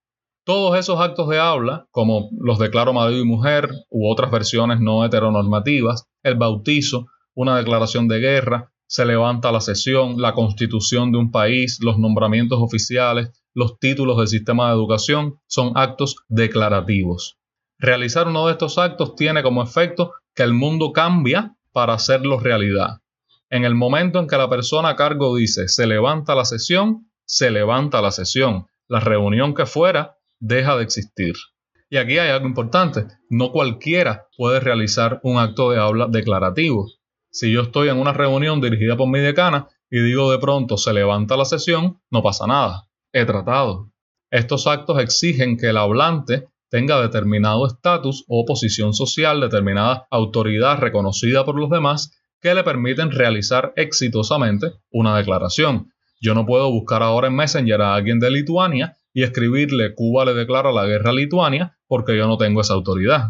Todos 0.43 0.77
esos 0.77 0.99
actos 0.99 1.29
de 1.29 1.39
habla, 1.39 1.87
como 1.91 2.29
los 2.39 2.59
declaro 2.59 2.91
marido 2.91 3.21
y 3.21 3.25
mujer 3.25 3.69
u 3.89 4.09
otras 4.09 4.31
versiones 4.31 4.79
no 4.81 5.05
heteronormativas, 5.05 6.07
el 6.23 6.35
bautizo, 6.35 7.05
una 7.33 7.57
declaración 7.57 8.07
de 8.07 8.19
guerra, 8.19 8.71
se 8.87 9.05
levanta 9.05 9.51
la 9.51 9.61
sesión, 9.61 10.21
la 10.21 10.33
constitución 10.33 11.11
de 11.11 11.19
un 11.19 11.31
país, 11.31 11.79
los 11.81 11.97
nombramientos 11.97 12.59
oficiales, 12.61 13.31
los 13.53 13.79
títulos 13.79 14.17
del 14.17 14.27
sistema 14.27 14.67
de 14.67 14.75
educación, 14.75 15.39
son 15.47 15.73
actos 15.75 16.17
declarativos. 16.29 17.37
Realizar 17.79 18.27
uno 18.27 18.47
de 18.47 18.53
estos 18.53 18.77
actos 18.77 19.15
tiene 19.15 19.43
como 19.43 19.61
efecto 19.61 20.13
que 20.33 20.43
el 20.43 20.53
mundo 20.53 20.91
cambia 20.91 21.55
para 21.71 21.93
hacerlo 21.93 22.39
realidad. 22.39 23.01
En 23.49 23.65
el 23.65 23.75
momento 23.75 24.19
en 24.19 24.27
que 24.27 24.37
la 24.37 24.49
persona 24.49 24.89
a 24.89 24.95
cargo 24.95 25.35
dice 25.35 25.67
se 25.67 25.85
levanta 25.85 26.35
la 26.35 26.43
sesión, 26.43 27.09
se 27.25 27.51
levanta 27.51 28.01
la 28.01 28.11
sesión. 28.11 28.67
La 28.87 28.99
reunión 28.99 29.53
que 29.53 29.65
fuera 29.65 30.17
deja 30.39 30.77
de 30.77 30.83
existir. 30.83 31.35
Y 31.89 31.97
aquí 31.97 32.17
hay 32.17 32.29
algo 32.29 32.47
importante. 32.47 33.05
No 33.29 33.51
cualquiera 33.51 34.27
puede 34.37 34.59
realizar 34.59 35.19
un 35.23 35.37
acto 35.37 35.71
de 35.71 35.79
habla 35.79 36.07
declarativo. 36.07 36.87
Si 37.29 37.51
yo 37.51 37.61
estoy 37.61 37.89
en 37.89 37.97
una 37.97 38.13
reunión 38.13 38.59
dirigida 38.59 38.97
por 38.97 39.07
mi 39.07 39.19
decana 39.19 39.67
y 39.89 39.99
digo 39.99 40.31
de 40.31 40.39
pronto 40.39 40.77
se 40.77 40.93
levanta 40.93 41.37
la 41.37 41.45
sesión, 41.45 42.01
no 42.09 42.23
pasa 42.23 42.47
nada. 42.47 42.87
He 43.13 43.25
tratado. 43.25 43.91
Estos 44.31 44.67
actos 44.67 44.99
exigen 44.99 45.57
que 45.57 45.67
el 45.67 45.77
hablante 45.77 46.47
tenga 46.69 47.01
determinado 47.01 47.65
estatus 47.67 48.25
o 48.27 48.45
posición 48.45 48.93
social, 48.93 49.41
determinada 49.41 50.07
autoridad 50.11 50.79
reconocida 50.79 51.45
por 51.45 51.59
los 51.59 51.69
demás 51.69 52.11
que 52.41 52.53
le 52.53 52.63
permiten 52.63 53.11
realizar 53.11 53.73
exitosamente 53.75 54.71
una 54.91 55.17
declaración. 55.17 55.91
Yo 56.19 56.33
no 56.33 56.45
puedo 56.45 56.71
buscar 56.71 57.03
ahora 57.03 57.27
en 57.27 57.35
Messenger 57.35 57.81
a 57.81 57.95
alguien 57.95 58.19
de 58.19 58.31
Lituania 58.31 58.97
y 59.13 59.23
escribirle 59.23 59.93
Cuba 59.95 60.25
le 60.25 60.33
declara 60.33 60.71
la 60.71 60.85
guerra 60.85 61.11
a 61.11 61.13
Lituania 61.13 61.77
porque 61.87 62.17
yo 62.17 62.27
no 62.27 62.37
tengo 62.37 62.61
esa 62.61 62.73
autoridad. 62.73 63.29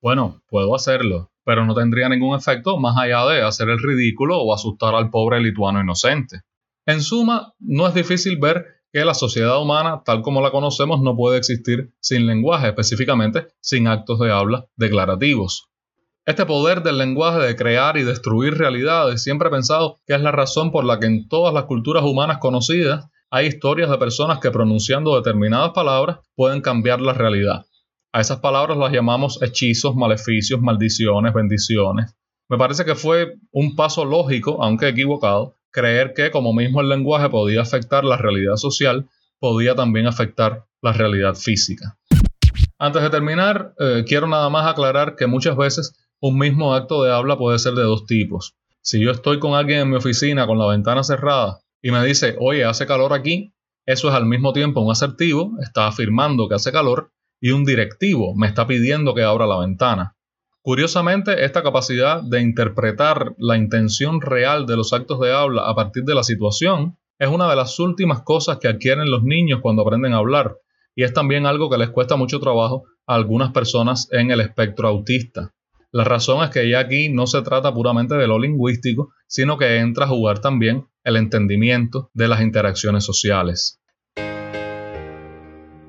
Bueno, 0.00 0.42
puedo 0.48 0.74
hacerlo, 0.74 1.32
pero 1.44 1.64
no 1.64 1.74
tendría 1.74 2.08
ningún 2.08 2.36
efecto 2.36 2.78
más 2.78 2.96
allá 2.96 3.26
de 3.26 3.42
hacer 3.42 3.68
el 3.68 3.78
ridículo 3.78 4.38
o 4.38 4.54
asustar 4.54 4.94
al 4.94 5.10
pobre 5.10 5.40
lituano 5.40 5.80
inocente. 5.80 6.42
En 6.86 7.02
suma, 7.02 7.54
no 7.58 7.86
es 7.86 7.94
difícil 7.94 8.38
ver 8.38 8.77
que 8.92 9.04
la 9.04 9.14
sociedad 9.14 9.60
humana, 9.60 10.02
tal 10.04 10.22
como 10.22 10.40
la 10.40 10.50
conocemos, 10.50 11.00
no 11.00 11.16
puede 11.16 11.38
existir 11.38 11.92
sin 12.00 12.26
lenguaje, 12.26 12.68
específicamente 12.68 13.48
sin 13.60 13.86
actos 13.86 14.18
de 14.18 14.32
habla 14.32 14.66
declarativos. 14.76 15.68
Este 16.24 16.44
poder 16.44 16.82
del 16.82 16.98
lenguaje 16.98 17.38
de 17.38 17.56
crear 17.56 17.96
y 17.96 18.02
destruir 18.02 18.58
realidades 18.58 19.22
siempre 19.22 19.48
he 19.48 19.50
pensado 19.50 19.98
que 20.06 20.14
es 20.14 20.20
la 20.20 20.32
razón 20.32 20.70
por 20.70 20.84
la 20.84 20.98
que 21.00 21.06
en 21.06 21.28
todas 21.28 21.54
las 21.54 21.64
culturas 21.64 22.04
humanas 22.04 22.38
conocidas 22.38 23.08
hay 23.30 23.46
historias 23.46 23.90
de 23.90 23.98
personas 23.98 24.38
que 24.38 24.50
pronunciando 24.50 25.16
determinadas 25.16 25.70
palabras 25.70 26.18
pueden 26.34 26.60
cambiar 26.60 27.00
la 27.00 27.12
realidad. 27.12 27.66
A 28.12 28.20
esas 28.20 28.38
palabras 28.38 28.78
las 28.78 28.92
llamamos 28.92 29.40
hechizos, 29.42 29.94
maleficios, 29.94 30.60
maldiciones, 30.60 31.34
bendiciones. 31.34 32.14
Me 32.48 32.56
parece 32.56 32.86
que 32.86 32.94
fue 32.94 33.34
un 33.52 33.76
paso 33.76 34.06
lógico, 34.06 34.62
aunque 34.62 34.88
equivocado, 34.88 35.57
creer 35.78 36.12
que 36.14 36.30
como 36.30 36.52
mismo 36.52 36.80
el 36.80 36.88
lenguaje 36.88 37.28
podía 37.28 37.62
afectar 37.62 38.04
la 38.04 38.16
realidad 38.16 38.56
social, 38.56 39.08
podía 39.38 39.74
también 39.74 40.06
afectar 40.06 40.64
la 40.82 40.92
realidad 40.92 41.34
física. 41.34 41.96
Antes 42.78 43.02
de 43.02 43.10
terminar, 43.10 43.74
eh, 43.78 44.04
quiero 44.06 44.26
nada 44.26 44.50
más 44.50 44.66
aclarar 44.66 45.16
que 45.16 45.26
muchas 45.26 45.56
veces 45.56 45.94
un 46.20 46.38
mismo 46.38 46.74
acto 46.74 47.02
de 47.02 47.12
habla 47.12 47.36
puede 47.36 47.58
ser 47.58 47.74
de 47.74 47.82
dos 47.82 48.06
tipos. 48.06 48.54
Si 48.80 49.00
yo 49.00 49.10
estoy 49.10 49.38
con 49.38 49.54
alguien 49.54 49.80
en 49.80 49.90
mi 49.90 49.96
oficina 49.96 50.46
con 50.46 50.58
la 50.58 50.66
ventana 50.66 51.02
cerrada 51.02 51.60
y 51.82 51.90
me 51.90 52.04
dice, 52.04 52.36
oye, 52.40 52.64
hace 52.64 52.86
calor 52.86 53.12
aquí, 53.12 53.52
eso 53.86 54.08
es 54.08 54.14
al 54.14 54.26
mismo 54.26 54.52
tiempo 54.52 54.80
un 54.80 54.90
asertivo, 54.90 55.52
está 55.62 55.86
afirmando 55.86 56.48
que 56.48 56.56
hace 56.56 56.72
calor, 56.72 57.12
y 57.40 57.50
un 57.50 57.64
directivo 57.64 58.34
me 58.34 58.46
está 58.46 58.66
pidiendo 58.66 59.14
que 59.14 59.22
abra 59.22 59.46
la 59.46 59.58
ventana. 59.58 60.16
Curiosamente, 60.62 61.44
esta 61.44 61.62
capacidad 61.62 62.22
de 62.22 62.40
interpretar 62.40 63.34
la 63.38 63.56
intención 63.56 64.20
real 64.20 64.66
de 64.66 64.76
los 64.76 64.92
actos 64.92 65.20
de 65.20 65.32
habla 65.32 65.68
a 65.68 65.74
partir 65.74 66.04
de 66.04 66.14
la 66.14 66.22
situación 66.22 66.98
es 67.18 67.28
una 67.28 67.48
de 67.48 67.56
las 67.56 67.78
últimas 67.78 68.22
cosas 68.22 68.58
que 68.58 68.68
adquieren 68.68 69.10
los 69.10 69.22
niños 69.22 69.60
cuando 69.62 69.82
aprenden 69.82 70.12
a 70.12 70.18
hablar 70.18 70.56
y 70.94 71.04
es 71.04 71.12
también 71.12 71.46
algo 71.46 71.70
que 71.70 71.78
les 71.78 71.90
cuesta 71.90 72.16
mucho 72.16 72.40
trabajo 72.40 72.84
a 73.06 73.14
algunas 73.14 73.52
personas 73.52 74.08
en 74.10 74.32
el 74.32 74.40
espectro 74.40 74.88
autista. 74.88 75.54
La 75.92 76.02
razón 76.02 76.42
es 76.42 76.50
que 76.50 76.68
ya 76.68 76.80
aquí 76.80 77.08
no 77.08 77.28
se 77.28 77.40
trata 77.42 77.72
puramente 77.72 78.16
de 78.16 78.26
lo 78.26 78.38
lingüístico, 78.38 79.12
sino 79.28 79.56
que 79.58 79.78
entra 79.78 80.06
a 80.06 80.08
jugar 80.08 80.40
también 80.40 80.88
el 81.04 81.16
entendimiento 81.16 82.10
de 82.14 82.26
las 82.26 82.42
interacciones 82.42 83.04
sociales. 83.04 83.80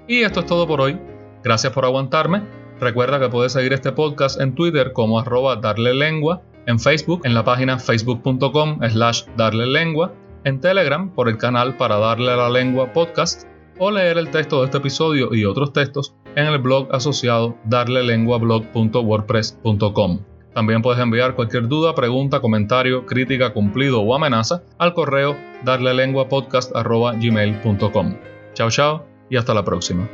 Y 0.08 0.22
esto 0.22 0.42
es 0.42 0.46
todo 0.46 0.68
por 0.68 0.80
hoy. 0.80 1.00
Gracias 1.44 1.74
por 1.74 1.86
aguantarme 1.86 2.59
Recuerda 2.80 3.20
que 3.20 3.30
puedes 3.30 3.54
seguir 3.54 3.74
este 3.74 3.92
podcast 3.92 4.40
en 4.40 4.56
Twitter 4.56 4.94
como 4.94 5.20
arroba 5.20 5.58
darle 5.58 5.94
lengua, 5.94 6.42
en 6.66 6.80
Facebook 6.80 7.22
en 7.26 7.34
la 7.34 7.44
página 7.44 7.78
facebook.com 7.78 8.80
slash 8.90 9.24
darle 9.36 9.68
lengua, 9.68 10.14
en 10.46 10.62
Telegram 10.62 11.14
por 11.14 11.28
el 11.28 11.38
canal 11.38 11.76
para 11.78 11.98
darle 11.98 12.36
la 12.36 12.50
lengua 12.50 12.94
podcast 12.94 13.46
o 13.80 13.92
leer 13.92 14.18
el 14.18 14.30
texto 14.30 14.60
de 14.60 14.66
este 14.66 14.78
episodio 14.78 15.34
y 15.34 15.44
otros 15.46 15.74
textos 15.74 16.14
en 16.36 16.46
el 16.46 16.60
blog 16.60 16.94
asociado 16.94 17.58
darlelenguablog.wordpress.com. 17.66 20.20
También 20.54 20.82
puedes 20.82 21.02
enviar 21.02 21.36
cualquier 21.36 21.68
duda, 21.68 21.94
pregunta, 21.96 22.40
comentario, 22.42 23.06
crítica, 23.06 23.54
cumplido 23.54 24.02
o 24.02 24.16
amenaza 24.16 24.64
al 24.78 24.94
correo 24.94 25.38
darlelenguapodcast.gmail.com. 25.64 28.16
Chao, 28.54 28.70
chao 28.70 29.06
y 29.30 29.38
hasta 29.38 29.54
la 29.54 29.64
próxima. 29.64 30.10